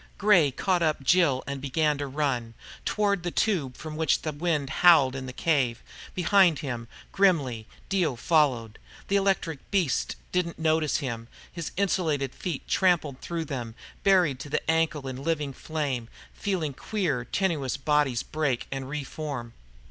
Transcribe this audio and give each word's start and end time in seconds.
Gray 0.17 0.49
caught 0.49 0.81
up 0.81 1.03
Jill 1.03 1.43
and 1.45 1.61
began 1.61 1.99
to 1.99 2.07
run, 2.07 2.55
toward 2.85 3.21
the 3.21 3.29
tube 3.29 3.77
from 3.77 3.95
which 3.95 4.23
the 4.23 4.31
wind 4.31 4.71
howled 4.81 5.15
in 5.15 5.27
the 5.27 5.31
cave. 5.31 5.83
Behind 6.15 6.57
him, 6.57 6.87
grimly, 7.11 7.67
Dio 7.87 8.15
followed. 8.15 8.79
The 9.09 9.15
electric 9.17 9.69
beasts 9.69 10.15
didn't 10.31 10.57
notice 10.57 10.97
him. 11.05 11.27
His 11.51 11.71
insulated 11.77 12.33
feet 12.33 12.67
trampled 12.67 13.21
through 13.21 13.45
them, 13.45 13.75
buried 14.03 14.39
to 14.39 14.49
the 14.49 14.67
ankle 14.67 15.07
in 15.07 15.21
living 15.23 15.53
flame, 15.53 16.07
feeling 16.33 16.73
queer 16.73 17.23
tenuous 17.23 17.77
bodies 17.77 18.23
break 18.23 18.65
and 18.71 18.89
reform. 18.89 19.53